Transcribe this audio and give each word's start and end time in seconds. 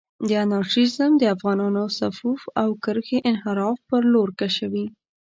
دا 0.27 0.37
انارشېزم 0.45 1.11
د 1.17 1.23
افغانانانو 1.35 1.93
صفوف 1.99 2.41
او 2.61 2.69
کرښې 2.83 3.17
انحراف 3.29 3.77
پر 3.89 4.01
لور 4.13 4.29
کشوي. 4.39 4.85